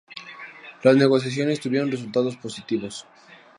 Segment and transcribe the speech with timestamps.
[0.81, 3.05] Las negociaciones tuvieron resultados positivos.